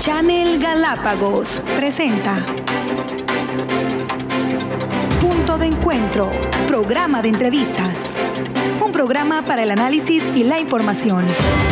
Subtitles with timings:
[0.00, 2.44] Channel Galápagos presenta
[5.20, 6.30] Punto de Encuentro,
[6.68, 8.16] programa de entrevistas.
[8.84, 11.24] Un programa para el análisis y la información,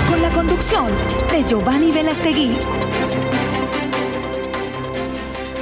[0.08, 0.86] con la conducción
[1.30, 2.56] de Giovanni Velastegui.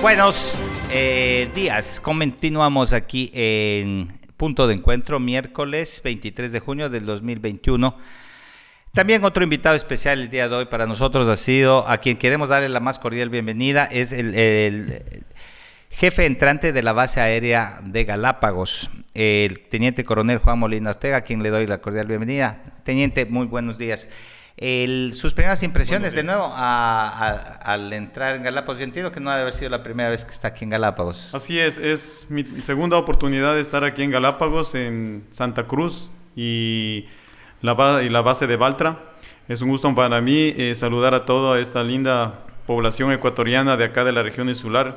[0.01, 0.57] Buenos
[0.91, 7.97] eh, días, continuamos aquí en Punto de Encuentro, miércoles 23 de junio del 2021.
[8.93, 12.51] También otro invitado especial el día de hoy para nosotros ha sido, a quien queremos
[12.51, 15.15] darle la más cordial bienvenida, es el,
[15.89, 21.21] jefe entrante de la base aérea de Galápagos, el teniente coronel Juan Molina Ortega, a
[21.23, 22.63] quien le doy la cordial bienvenida.
[22.85, 24.11] Teniente, muy buenos días.
[24.59, 28.79] sus primeras impresiones de nuevo al entrar en Galápagos.
[28.79, 31.35] Yo entiendo que no debe haber sido la primera vez que está aquí en Galápagos.
[31.35, 37.07] Así es, es mi segunda oportunidad de estar aquí en Galápagos, en Santa Cruz, y
[37.63, 38.99] la, y la base de Baltra.
[39.49, 44.05] Es un gusto para mí eh, saludar a toda esta linda población ecuatoriana de acá
[44.05, 44.97] de la región insular.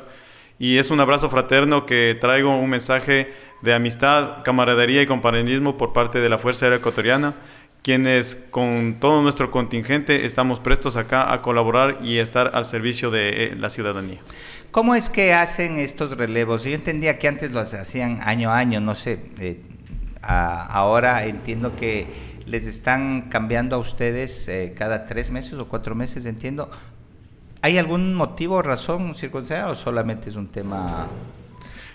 [0.59, 5.93] Y es un abrazo fraterno que traigo un mensaje de amistad, camaradería y compañerismo por
[5.93, 7.33] parte de la Fuerza Aérea Ecuatoriana,
[7.81, 13.45] quienes con todo nuestro contingente estamos prestos acá a colaborar y estar al servicio de
[13.45, 14.19] eh, la ciudadanía.
[14.71, 16.63] ¿Cómo es que hacen estos relevos?
[16.63, 19.19] Yo entendía que antes los hacían año a año, no sé.
[19.39, 19.61] Eh,
[20.21, 26.25] ahora entiendo que les están cambiando a ustedes eh, cada tres meses o cuatro meses,
[26.25, 26.69] entiendo.
[27.61, 31.07] ¿Hay algún motivo, razón, circunstancia o solamente es un tema?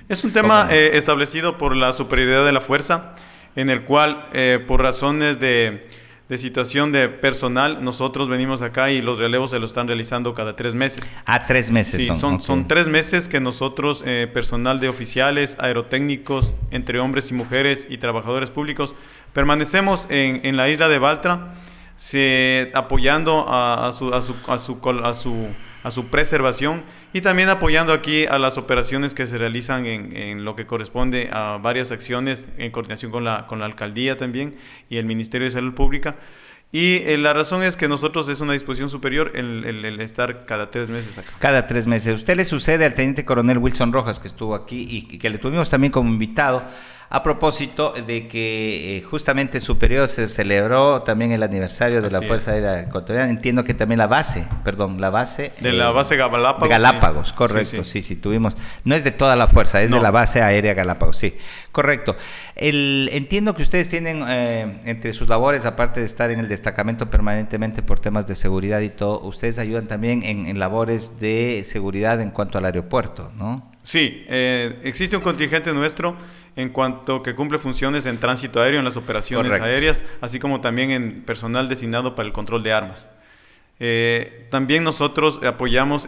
[0.08, 3.14] Es un tema eh, establecido por la superioridad de la fuerza,
[3.54, 5.88] en el cual, eh, por razones de,
[6.30, 10.56] de, situación de personal, nosotros venimos acá y los relevos se lo están realizando cada
[10.56, 11.14] tres meses.
[11.26, 12.02] Ah, tres meses.
[12.02, 17.86] Sí, son, son, tres meses que nosotros, personal de oficiales, aerotécnicos, entre hombres y mujeres
[17.90, 18.94] y trabajadores públicos,
[19.32, 21.54] Permanecemos en, en la isla de Baltra,
[21.94, 25.46] se, apoyando a, su, a, su, a, su, a, su,
[25.82, 30.56] a su preservación y también apoyando aquí a las operaciones que se realizan en, lo
[30.56, 34.56] que corresponde a varias acciones en coordinación con la, con la alcaldía también
[34.88, 36.16] y el Ministerio de Salud Pública.
[36.72, 40.88] Y eh, la razón es que nosotros es una disposición superior el, estar cada tres
[40.88, 41.30] meses acá.
[41.40, 42.14] Cada tres meses.
[42.14, 45.68] Usted le sucede al teniente coronel Wilson Rojas, que estuvo aquí y que le tuvimos
[45.68, 46.62] también como invitado
[47.12, 52.08] a propósito de que eh, justamente en su periodo se celebró también el aniversario de
[52.08, 53.28] la Fuerza Aérea Ecuatoriana.
[53.28, 55.50] Entiendo que también la base, perdón, la base.
[55.58, 56.68] De la eh, base Galápagos.
[56.68, 58.14] Galápagos, correcto, sí sí.
[58.14, 58.56] tuvimos.
[58.84, 61.34] No es de toda la fuerza, es de la base aérea Galápagos, sí,
[61.72, 62.16] correcto.
[62.54, 67.10] El, entiendo que ustedes tienen eh, entre sus labores, aparte de estar en el destacamento
[67.10, 72.20] permanentemente por temas de seguridad y todo, ustedes ayudan también en, en labores de seguridad
[72.20, 73.68] en cuanto al aeropuerto, ¿no?
[73.82, 76.14] Sí, existe un contingente nuestro
[76.60, 80.90] en cuanto que cumple funciones en tránsito aéreo, en las operaciones aéreas, así como también
[80.90, 83.10] en personal designado para el control de armas.
[83.78, 86.06] Eh, también nosotros apoyamos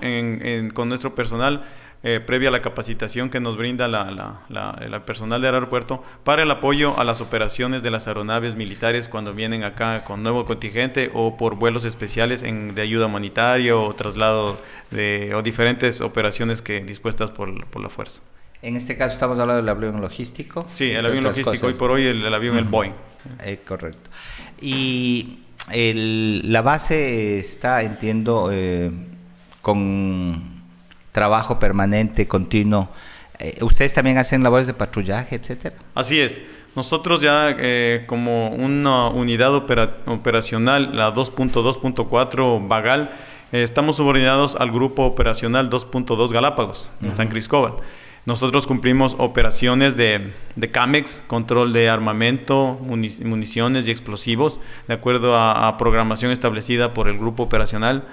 [0.74, 1.64] con nuestro personal
[2.04, 6.50] eh, previa a la capacitación que nos brinda la, el personal del aeropuerto para el
[6.50, 11.36] apoyo a las operaciones de las aeronaves militares cuando vienen acá con nuevo contingente o
[11.36, 14.58] por vuelos especiales en, de ayuda humanitaria o traslado
[14.90, 18.20] de, o diferentes operaciones que dispuestas por, por la fuerza.
[18.62, 20.66] En este caso estamos hablando del avión logístico.
[20.70, 22.92] Sí, el avión logístico, hoy por hoy el, avión, el Boeing.
[23.44, 24.08] Eh, correcto.
[24.60, 25.40] Y
[25.72, 28.92] la base está, entiendo, eh,
[29.60, 30.62] con
[31.10, 32.88] trabajo permanente, continuo.
[33.40, 35.74] Eh, ¿Ustedes también hacen labores de patrullaje, etcétera?
[35.96, 36.40] Así es.
[36.76, 37.56] Nosotros ya
[38.06, 43.10] como una unidad operacional, la 2.2.4 Bagal,
[43.50, 47.74] estamos subordinados al grupo operacional 2.2 Galápagos, en San Cristóbal.
[48.24, 55.76] Nosotros cumplimos operaciones de, de CAMEX, control de armamento, municiones y explosivos, de acuerdo a,
[55.76, 58.04] programación establecida por el grupo operacional.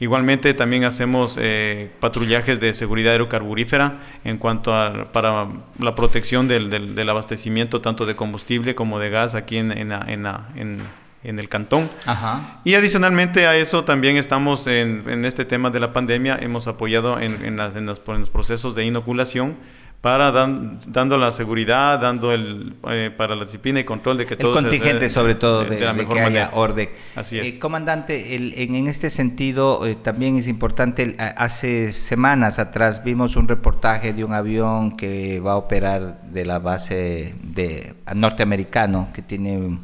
[0.00, 5.48] Igualmente también hacemos eh, patrullajes de seguridad aerocarburífera en cuanto a para
[5.78, 10.26] la protección del, del, abastecimiento tanto de combustible como de gas aquí en, en, en
[10.56, 10.78] en
[11.24, 11.90] el cantón.
[12.06, 12.60] Ajá.
[12.64, 17.18] Y adicionalmente a eso también estamos en, en, este tema de la pandemia, hemos apoyado
[17.18, 19.56] en, en, las, en los, procesos de inoculación
[20.02, 24.58] para dando la seguridad, dando el eh, para la disciplina y control de que todo
[24.58, 26.50] el contingente sobre todo de, la mejor manera.
[26.52, 26.90] orden.
[27.16, 27.54] Así es.
[27.54, 31.16] Eh, comandante, el, en, este sentido eh, también es importante.
[31.18, 36.58] hace semanas atrás vimos un reportaje de un avión que va a operar de la
[36.58, 39.78] base de norteamericano que tiene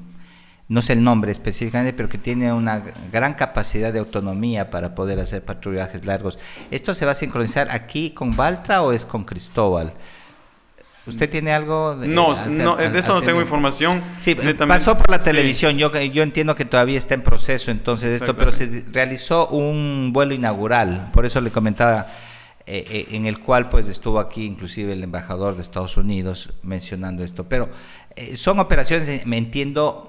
[0.71, 2.81] no sé el nombre específicamente, pero que tiene una
[3.13, 6.39] gran capacidad de autonomía para poder hacer patrullajes largos.
[6.71, 9.93] ¿Esto se va a sincronizar aquí con Baltra o es con Cristóbal?
[11.07, 11.97] ¿Usted tiene algo?
[11.97, 14.01] De, no, no de eso no tengo información.
[14.21, 15.77] Sí, pasó por la televisión.
[15.77, 20.35] Yo, yo entiendo que todavía está en proceso entonces esto, pero se realizó un vuelo
[20.35, 21.11] inaugural.
[21.13, 22.07] Por eso le comentaba
[22.65, 27.25] eh, eh, en el cual pues estuvo aquí inclusive el embajador de Estados Unidos mencionando
[27.25, 27.49] esto.
[27.49, 27.71] Pero
[28.15, 30.07] eh, son operaciones, me entiendo...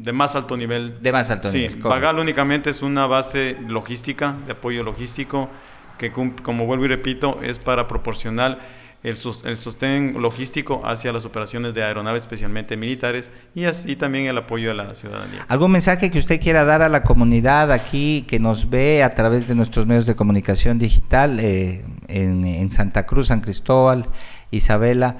[0.00, 1.02] De más alto nivel.
[1.02, 1.72] De más alto nivel.
[1.72, 5.50] Sí, Bagal únicamente es una base logística, de apoyo logístico,
[5.98, 8.60] que como vuelvo y repito, es para proporcionar
[9.02, 14.70] el, sostén logístico hacia las operaciones de aeronaves, especialmente militares, y así también el apoyo
[14.70, 15.44] a la ciudadanía.
[15.48, 19.48] ¿Algún mensaje que usted quiera dar a la comunidad aquí que nos ve a través
[19.48, 24.06] de nuestros medios de comunicación digital eh, en, Santa Cruz, San Cristóbal,
[24.50, 25.16] Isabela,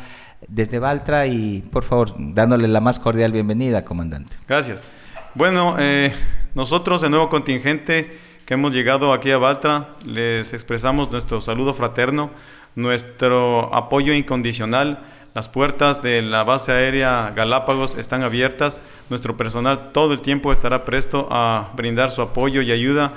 [0.48, 4.37] desde Baltra y por favor dándole la más cordial bienvenida, comandante?
[4.48, 4.84] Gracias.
[5.34, 6.12] Bueno, eh,
[6.54, 12.31] nosotros de nuevo contingente que hemos llegado aquí a Baltra, les expresamos nuestro saludo fraterno
[12.75, 15.00] nuestro apoyo incondicional.
[15.34, 18.81] Las puertas de la base aérea Galápagos están abiertas.
[19.08, 23.14] Nuestro personal todo el tiempo estará presto a brindar su apoyo y ayuda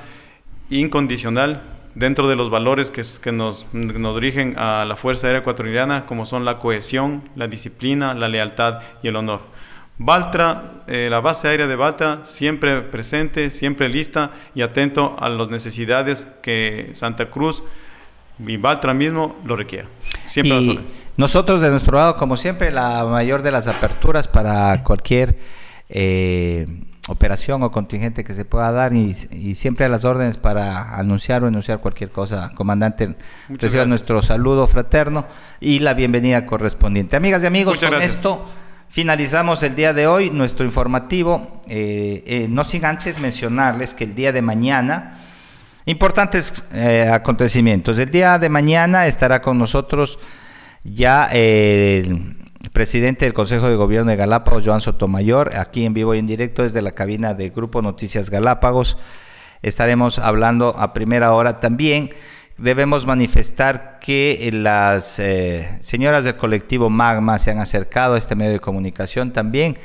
[0.69, 6.05] incondicional dentro de los valores que, que nos, nos dirigen a la Fuerza Aérea Ecuatoriana,
[6.05, 9.41] como son la cohesión, la disciplina, la lealtad y el honor.
[9.97, 15.49] Baltra, eh, la base aérea de Baltra, siempre presente, siempre lista y atento a las
[15.49, 17.63] necesidades que Santa Cruz
[18.39, 19.87] y Baltra mismo lo requiere.
[20.25, 20.79] Siempre y
[21.15, 25.37] nosotros de nuestro lado, como siempre, la mayor de las aperturas para cualquier
[25.89, 26.67] eh,
[27.13, 29.13] operación o contingente que se pueda dar y,
[29.55, 32.51] siempre a las órdenes para anunciar o enunciar cualquier cosa.
[32.55, 33.15] Comandante,
[33.49, 35.25] reciba nuestro saludo fraterno
[35.59, 37.15] y la bienvenida correspondiente.
[37.15, 38.45] Amigas y amigos, con esto
[38.89, 41.61] finalizamos el día de hoy nuestro informativo.
[41.67, 45.19] Eh, eh, no sin antes mencionarles que el día de mañana
[45.85, 47.99] Importantes eh, acontecimientos.
[47.99, 50.17] El día de mañana estará con nosotros
[50.83, 52.37] ya el
[52.73, 56.63] presidente del Consejo de Gobierno de Galápagos, Joan Sotomayor, aquí en vivo y en directo
[56.63, 58.97] desde la cabina de Grupo Noticias Galápagos.
[59.61, 62.09] Estaremos hablando a primera hora también.
[62.57, 68.53] Debemos manifestar que las eh, señoras del colectivo Magma se han acercado a este medio
[68.53, 69.77] de comunicación también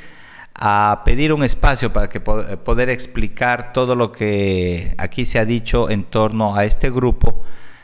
[0.55, 5.45] a pedir un espacio para que eh, poder explicar todo lo que aquí se ha
[5.45, 7.43] dicho en torno a este grupo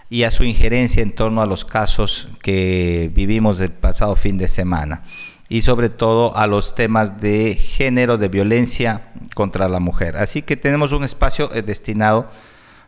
[0.10, 4.48] y a su injerencia en torno a los casos que vivimos el pasado fin de
[4.48, 5.04] semana
[5.50, 10.18] y sobre todo a los temas de género, de violencia contra la mujer.
[10.18, 12.30] Así que tenemos un espacio eh, destinado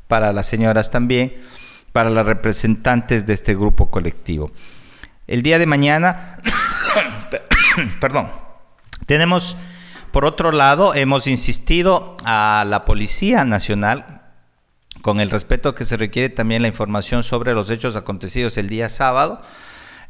[0.08, 1.36] para las señoras también,
[1.92, 4.52] para las representantes de este grupo colectivo.
[5.28, 6.40] El día de mañana,
[8.00, 8.31] perdón,
[9.06, 9.58] tenemos
[10.12, 14.17] por otro lado, hemos insistido a la Policía Nacional
[15.02, 18.90] con el respeto que se requiere también la información sobre los hechos acontecidos el día
[18.90, 19.42] sábado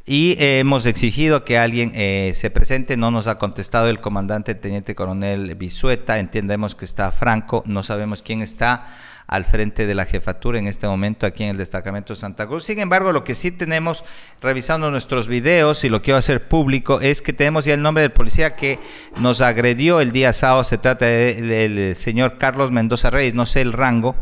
[0.09, 2.95] y hemos exigido que alguien eh, se presente.
[2.95, 6.17] No nos ha contestado el comandante teniente coronel Bisueta.
[6.17, 8.87] Entendemos que está Franco, no sabemos quién está
[9.27, 12.63] al frente de la jefatura en este momento aquí en el destacamento de Santa Cruz.
[12.63, 14.05] Sin embargo, lo que sí tenemos,
[14.41, 18.13] revisando nuestros videos y lo quiero hacer público, es que tenemos ya el nombre del
[18.13, 18.79] policía que
[19.17, 20.63] nos agredió el día sábado.
[20.63, 24.15] Se trata del señor Carlos Mendoza Reyes, no sé el rango,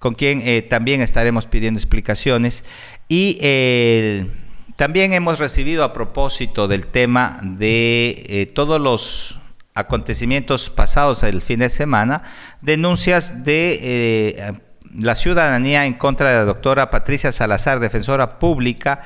[0.00, 2.64] con quien eh, también estaremos pidiendo explicaciones.
[3.06, 4.28] Y eh,
[4.74, 9.38] también hemos recibido a propósito del tema de eh, todos los
[9.74, 12.22] acontecimientos pasados el fin de semana,
[12.60, 14.52] denuncias de
[14.98, 19.02] la ciudadanía en contra de la doctora Patricia Salazar, defensora pública,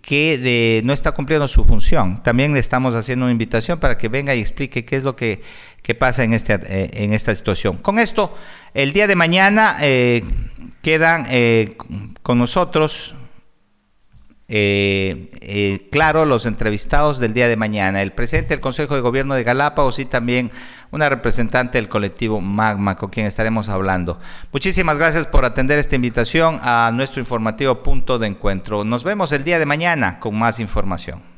[0.00, 2.22] que no está cumpliendo su función.
[2.22, 5.42] También le estamos haciendo una invitación para que venga y explique qué es lo que,
[5.98, 7.76] pasa en, este, eh, en esta situación.
[7.76, 8.34] Con esto,
[8.74, 10.24] el día de mañana eh,
[10.82, 11.26] quedan
[12.22, 13.14] con nosotros
[14.48, 19.34] eh, eh, claro los entrevistados del día de mañana, el presidente del Consejo de Gobierno
[19.34, 20.52] de Galápagos y también
[20.92, 24.20] una representante del colectivo Magma con quien estaremos hablando.
[24.52, 28.84] Muchísimas gracias por atender esta invitación a nuestro informativo punto de encuentro.
[28.84, 31.35] Nos vemos el día de mañana con más información.